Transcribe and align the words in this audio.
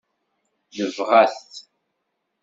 Nebɣa-t. 0.77 1.47